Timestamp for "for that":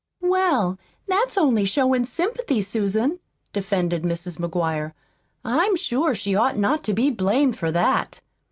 7.55-8.19